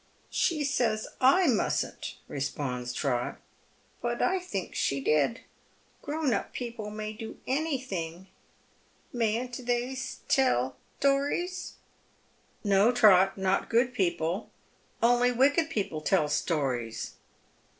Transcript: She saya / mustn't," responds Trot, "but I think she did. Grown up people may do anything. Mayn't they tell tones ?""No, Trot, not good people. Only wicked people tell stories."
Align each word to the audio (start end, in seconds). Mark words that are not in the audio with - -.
She 0.31 0.63
saya 0.63 0.97
/ 1.19 1.21
mustn't," 1.55 2.15
responds 2.27 2.91
Trot, 2.91 3.37
"but 4.01 4.19
I 4.19 4.39
think 4.39 4.73
she 4.73 4.99
did. 4.99 5.41
Grown 6.01 6.33
up 6.33 6.53
people 6.53 6.89
may 6.89 7.13
do 7.13 7.37
anything. 7.45 8.25
Mayn't 9.13 9.63
they 9.67 9.95
tell 10.27 10.75
tones 10.99 11.73
?""No, 12.63 12.91
Trot, 12.91 13.37
not 13.37 13.69
good 13.69 13.93
people. 13.93 14.49
Only 15.03 15.31
wicked 15.31 15.69
people 15.69 16.01
tell 16.01 16.27
stories." 16.29 17.11